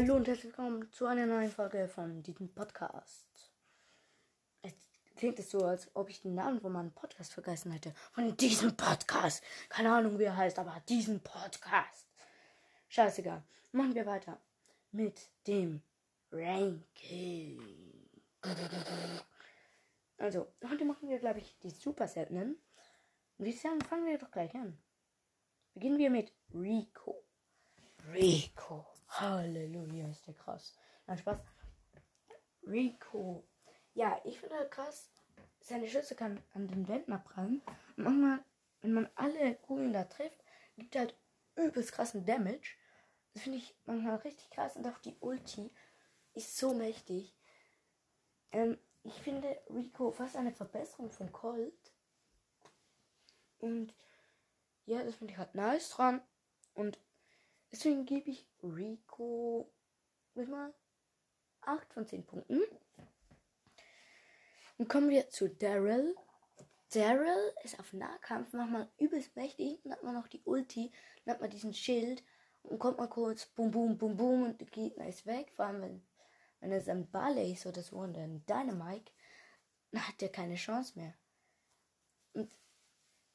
Hallo 0.00 0.14
und 0.14 0.28
herzlich 0.28 0.56
willkommen 0.56 0.92
zu 0.92 1.06
einer 1.06 1.26
neuen 1.26 1.50
Folge 1.50 1.88
von 1.88 2.22
diesem 2.22 2.54
Podcast. 2.54 3.50
Es 4.62 4.72
klingt 5.16 5.40
es 5.40 5.50
so, 5.50 5.58
als 5.64 5.90
ob 5.92 6.08
ich 6.08 6.20
den 6.20 6.36
Namen 6.36 6.60
von 6.60 6.70
meinem 6.70 6.92
Podcast 6.92 7.32
vergessen 7.32 7.72
hätte. 7.72 7.92
Von 8.12 8.36
diesem 8.36 8.76
Podcast. 8.76 9.42
Keine 9.68 9.92
Ahnung, 9.92 10.20
wie 10.20 10.22
er 10.22 10.36
heißt, 10.36 10.60
aber 10.60 10.80
diesen 10.88 11.18
Podcast. 11.18 12.06
Scheißegal. 12.86 13.42
Machen 13.72 13.96
wir 13.96 14.06
weiter 14.06 14.40
mit 14.92 15.20
dem 15.48 15.82
Ranking. 16.30 17.60
Also, 20.16 20.46
heute 20.70 20.84
machen 20.84 21.08
wir, 21.08 21.18
glaube 21.18 21.40
ich, 21.40 21.58
die 21.58 21.70
super 21.70 22.06
seltenen. 22.06 22.56
Und 23.38 23.46
ich 23.46 23.60
sagen, 23.60 23.80
fangen 23.80 24.06
wir 24.06 24.16
doch 24.16 24.30
gleich 24.30 24.54
an. 24.54 24.78
Beginnen 25.74 25.98
wir 25.98 26.10
mit 26.10 26.32
Rico. 26.54 27.24
Rico. 28.12 28.86
Halleluja, 29.08 30.08
ist 30.08 30.26
der 30.26 30.34
krass. 30.34 30.76
Nein, 31.06 31.18
Spaß. 31.18 31.38
Rico. 32.66 33.44
Ja, 33.94 34.20
ich 34.24 34.38
finde 34.38 34.56
halt 34.56 34.70
krass, 34.70 35.10
seine 35.60 35.88
Schüsse 35.88 36.14
kann 36.14 36.42
an 36.54 36.68
den 36.68 36.86
Wänden 36.88 37.12
abprallen. 37.12 37.62
Und 37.96 38.04
manchmal, 38.04 38.44
wenn 38.80 38.92
man 38.92 39.08
alle 39.14 39.54
Kugeln 39.56 39.92
da 39.92 40.04
trifft, 40.04 40.44
gibt 40.76 40.94
er 40.94 41.02
halt 41.02 41.16
übelst 41.56 41.92
krassen 41.92 42.24
Damage. 42.24 42.76
Das 43.34 43.42
finde 43.42 43.58
ich 43.58 43.74
manchmal 43.86 44.16
richtig 44.16 44.50
krass. 44.50 44.76
Und 44.76 44.86
auch 44.86 44.98
die 44.98 45.16
Ulti 45.20 45.72
ist 46.34 46.56
so 46.56 46.74
mächtig. 46.74 47.34
Ähm, 48.52 48.78
ich 49.02 49.14
finde 49.14 49.60
Rico 49.70 50.10
fast 50.10 50.36
eine 50.36 50.52
Verbesserung 50.52 51.10
von 51.10 51.32
Colt. 51.32 51.92
Und 53.58 53.94
ja, 54.86 55.02
das 55.02 55.16
finde 55.16 55.32
ich 55.32 55.38
halt 55.38 55.54
nice 55.54 55.90
dran. 55.90 56.22
Und 56.74 56.98
Deswegen 57.70 58.06
gebe 58.06 58.30
ich 58.30 58.46
Rico 58.62 59.70
mal 60.34 60.72
8 61.62 61.92
von 61.92 62.06
10 62.06 62.24
Punkten. 62.24 62.62
Dann 64.78 64.88
kommen 64.88 65.10
wir 65.10 65.28
zu 65.28 65.48
Daryl. 65.48 66.14
Daryl 66.94 67.52
ist 67.64 67.78
auf 67.78 67.92
Nahkampf 67.92 68.52
manchmal 68.52 68.88
übelst 68.98 69.34
mächtig. 69.36 69.80
Dann 69.82 69.92
hat 69.92 70.02
man 70.02 70.14
noch 70.14 70.28
die 70.28 70.42
Ulti, 70.44 70.92
dann 71.24 71.34
hat 71.34 71.40
man 71.40 71.50
diesen 71.50 71.74
Schild 71.74 72.22
und 72.62 72.78
kommt 72.78 72.98
mal 72.98 73.08
kurz 73.08 73.46
bum 73.46 73.70
bum 73.70 73.98
bum 73.98 74.16
bum 74.16 74.44
und 74.44 74.60
der 74.60 74.68
Gegner 74.68 75.08
ist 75.08 75.26
weg. 75.26 75.50
Vor 75.52 75.66
allem 75.66 75.82
wenn, 75.82 76.06
wenn 76.60 76.72
es 76.72 76.88
ein 76.88 77.10
Ballet 77.10 77.52
ist 77.52 77.66
oder 77.66 77.82
so 77.82 77.96
und 77.96 78.16
ein 78.16 78.44
Dynamite, 78.46 79.12
dann 79.90 80.06
hat 80.06 80.22
er 80.22 80.28
keine 80.28 80.54
Chance 80.54 80.98
mehr. 80.98 81.14
Und 82.34 82.50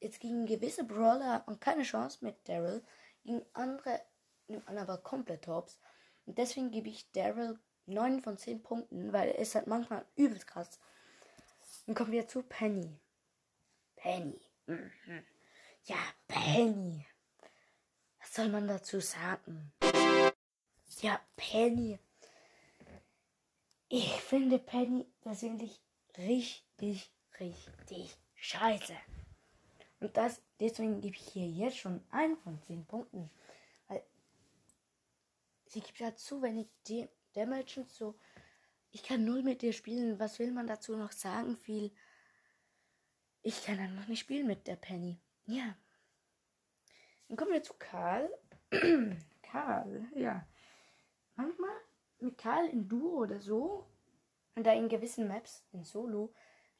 jetzt 0.00 0.20
gegen 0.20 0.46
gewisse 0.46 0.84
Brawler 0.84 1.32
hat 1.32 1.46
man 1.46 1.58
keine 1.58 1.82
Chance 1.82 2.24
mit 2.24 2.48
Daryl. 2.48 2.82
Gegen 3.24 3.44
andere 3.54 4.00
nimmt 4.48 4.66
man 4.66 4.78
aber 4.78 4.98
komplett 4.98 5.44
Tops. 5.44 5.78
Und 6.26 6.38
deswegen 6.38 6.70
gebe 6.70 6.88
ich 6.88 7.10
Daryl 7.12 7.58
9 7.86 8.22
von 8.22 8.38
10 8.38 8.62
Punkten, 8.62 9.12
weil 9.12 9.28
er 9.28 9.38
ist 9.38 9.54
halt 9.54 9.66
manchmal 9.66 10.04
übelst 10.16 10.46
krass. 10.46 10.78
Dann 11.86 11.94
kommen 11.94 12.12
wir 12.12 12.26
zu 12.26 12.42
Penny. 12.42 12.98
Penny. 13.96 14.40
Mhm. 14.66 15.24
Ja, 15.84 15.98
Penny. 16.26 17.06
Was 18.20 18.34
soll 18.34 18.48
man 18.48 18.66
dazu 18.66 19.00
sagen? 19.00 19.72
Ja, 21.00 21.20
Penny. 21.36 21.98
Ich 23.88 24.12
finde 24.22 24.58
Penny 24.58 25.06
persönlich 25.20 25.80
richtig, 26.16 27.10
richtig 27.38 28.16
scheiße. 28.34 28.94
Und 30.00 30.16
das, 30.16 30.40
deswegen 30.58 31.00
gebe 31.00 31.16
ich 31.16 31.28
hier 31.28 31.46
jetzt 31.46 31.78
schon 31.78 32.02
1 32.10 32.38
von 32.42 32.60
10 32.66 32.86
Punkten 32.86 33.30
sie 35.74 35.80
gibt 35.80 35.98
ja 35.98 36.14
zu 36.14 36.40
wenig 36.40 36.68
Damage 37.34 37.80
und 37.80 37.90
so. 37.90 38.14
Ich 38.92 39.02
kann 39.02 39.24
null 39.24 39.42
mit 39.42 39.60
dir 39.60 39.72
spielen. 39.72 40.20
Was 40.20 40.38
will 40.38 40.52
man 40.52 40.68
dazu 40.68 40.96
noch 40.96 41.10
sagen? 41.10 41.56
Viel. 41.56 41.90
Ich 43.42 43.64
kann 43.64 43.76
dann 43.76 43.96
noch 43.96 44.06
nicht 44.06 44.20
spielen 44.20 44.46
mit 44.46 44.68
der 44.68 44.76
Penny. 44.76 45.20
Ja. 45.46 45.76
Dann 47.26 47.36
kommen 47.36 47.52
wir 47.52 47.62
zu 47.62 47.74
Karl. 47.74 48.30
Karl, 49.42 50.06
ja. 50.14 50.46
Manchmal 51.34 51.76
mit 52.20 52.38
Karl 52.38 52.68
in 52.68 52.88
Duo 52.88 53.22
oder 53.22 53.40
so. 53.40 53.84
Und 54.54 54.64
da 54.64 54.72
in 54.72 54.88
gewissen 54.88 55.26
Maps 55.26 55.66
in 55.72 55.82
Solo. 55.82 56.32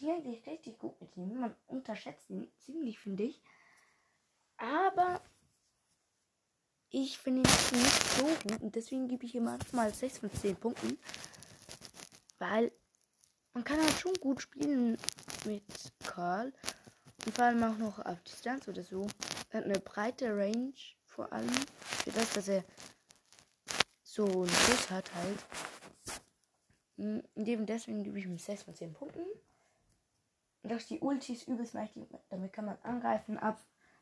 Die 0.00 0.10
eigentlich 0.10 0.44
richtig 0.46 0.78
gut 0.78 1.00
mit 1.00 1.16
ihm. 1.16 1.38
Man 1.38 1.54
unterschätzt 1.68 2.28
ihn 2.28 2.50
ziemlich, 2.58 2.98
finde 2.98 3.22
ich. 3.22 3.40
Aber 4.56 5.22
ich 6.90 7.18
finde 7.18 7.42
ihn 7.42 7.80
nicht 7.80 8.16
so 8.16 8.24
gut 8.24 8.62
und 8.62 8.74
deswegen 8.74 9.08
gebe 9.08 9.24
ich 9.24 9.34
ihm 9.34 9.44
manchmal 9.44 9.94
6 9.94 10.18
von 10.18 10.32
10 10.32 10.56
Punkten. 10.56 10.98
Weil 12.38 12.72
man 13.52 13.64
kann 13.64 13.80
halt 13.80 13.98
schon 13.98 14.14
gut 14.14 14.42
spielen 14.42 14.98
mit 15.44 15.62
Karl. 16.04 16.52
Und 17.24 17.34
vor 17.34 17.44
allem 17.44 17.62
auch 17.62 17.76
noch 17.76 18.04
auf 18.04 18.20
Distanz 18.22 18.66
oder 18.66 18.82
so. 18.82 19.06
Er 19.50 19.58
hat 19.58 19.64
eine 19.66 19.78
breite 19.78 20.36
Range 20.36 20.72
vor 21.04 21.32
allem. 21.32 21.52
Für 22.04 22.10
das, 22.10 22.32
dass 22.32 22.48
er 22.48 22.64
so 24.02 24.24
einen 24.24 24.48
Schuss 24.48 24.90
hat 24.90 25.14
halt. 25.14 25.38
Und 26.96 27.22
hm, 27.36 27.66
deswegen 27.66 28.02
gebe 28.02 28.18
ich 28.18 28.24
ihm 28.24 28.38
6 28.38 28.64
von 28.64 28.74
10 28.74 28.94
Punkten. 28.94 29.24
Und 30.62 30.72
auch 30.72 30.82
die 30.82 31.00
Ulti 31.00 31.34
ist 31.34 31.48
übelst 31.48 31.74
mächtig. 31.74 32.08
Damit 32.28 32.52
kann 32.52 32.66
man 32.66 32.78
angreifen, 32.82 33.38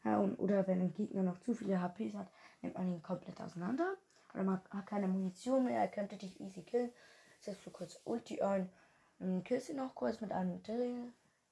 abhauen. 0.03 0.35
Oder 0.37 0.67
wenn 0.67 0.81
ein 0.81 0.95
Gegner 0.95 1.23
noch 1.23 1.39
zu 1.41 1.55
viele 1.55 1.81
HPs 1.81 2.15
hat, 2.15 2.31
nimmt 2.63 2.75
man 2.75 2.89
ihn 2.89 3.03
komplett 3.03 3.41
auseinander. 3.41 3.97
Oder 4.35 4.45
man 4.45 4.61
hat 4.71 4.87
keine 4.87 5.09
Munition 5.09 5.65
mehr, 5.65 5.81
er 5.81 5.89
könnte 5.89 6.17
dich 6.17 6.41
easy 6.41 6.63
killen. 6.63 6.93
Setzt 7.41 7.65
du 7.67 7.71
kurz 7.71 8.01
Ulti 8.05 8.43
ein, 8.43 8.71
dann 9.19 9.45
killst 9.45 9.69
ihn 9.69 9.77
noch 9.77 9.95
kurz 9.95 10.21
mit 10.21 10.33
einem 10.33 10.63
Dreh, 10.63 11.05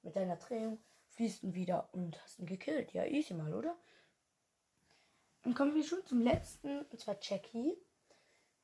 mit 0.03 0.17
deiner 0.17 0.37
Drehung, 0.37 0.79
fließt 1.11 1.45
ihn 1.45 1.55
wieder 1.55 1.89
und 1.93 2.21
hast 2.23 2.39
ihn 2.39 2.47
gekillt. 2.47 2.93
Ja, 2.93 3.05
easy 3.05 3.35
mal, 3.35 3.55
oder? 3.55 3.77
Dann 5.43 5.55
kommen 5.55 5.75
wir 5.75 5.85
schon 5.85 6.05
zum 6.07 6.21
letzten, 6.21 6.83
und 6.83 7.01
zwar 7.01 7.17
Jackie. 7.21 7.77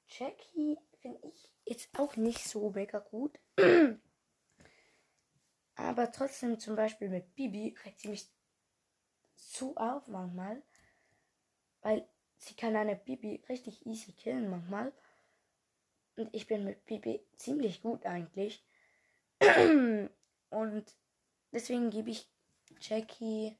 Jackie 0.08 0.76
finde 1.00 1.20
ich 1.22 1.54
jetzt 1.64 1.96
auch 1.98 2.16
nicht 2.16 2.44
so 2.44 2.70
mega 2.70 2.98
gut. 2.98 3.38
Aber 5.76 6.12
trotzdem 6.12 6.58
zum 6.58 6.76
Beispiel 6.76 7.08
mit 7.08 7.34
Bibi 7.34 7.74
regt 7.84 8.00
sie 8.00 8.08
mich 8.08 8.28
zu 9.50 9.76
auf 9.76 10.06
manchmal, 10.08 10.62
weil 11.82 12.06
sie 12.38 12.54
kann 12.54 12.76
eine 12.76 12.96
Bibi 12.96 13.42
richtig 13.48 13.86
easy 13.86 14.12
killen 14.12 14.50
manchmal. 14.50 14.92
Und 16.16 16.28
ich 16.32 16.46
bin 16.46 16.64
mit 16.64 16.84
Bibi 16.86 17.20
ziemlich 17.36 17.82
gut 17.82 18.04
eigentlich. 18.06 18.64
Und 20.50 20.84
deswegen 21.52 21.90
gebe 21.90 22.10
ich 22.10 22.28
Jackie, 22.80 23.56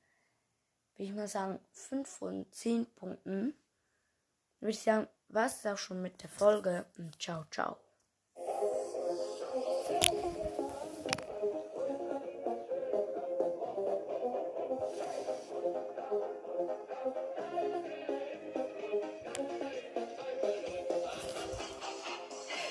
will 0.96 1.06
ich 1.06 1.12
mal 1.12 1.28
sagen, 1.28 1.58
5 1.72 2.08
von 2.08 2.46
10 2.52 2.86
Punkten. 2.94 3.54
Dann 4.60 4.60
würde 4.60 4.70
ich 4.70 4.82
sagen, 4.82 5.08
war 5.28 5.46
es 5.46 5.64
auch 5.64 5.78
schon 5.78 6.02
mit 6.02 6.22
der 6.22 6.28
Folge 6.28 6.84
und 6.98 7.20
ciao, 7.20 7.44
ciao. 7.50 7.78